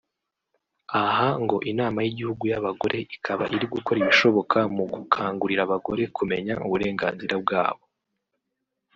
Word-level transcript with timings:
Aha 1.03 1.29
ngo 1.43 1.57
Inama 1.71 1.99
y’Igihugu 2.05 2.43
y’Abagore 2.51 2.97
ikaba 3.15 3.43
iri 3.55 3.65
gukora 3.75 3.97
ibishoboka 4.03 4.57
mu 4.75 4.83
gukangurira 4.93 5.61
abagore 5.67 6.03
kumenya 6.17 6.53
uburenganzira 6.65 7.35
bwabo 7.43 7.83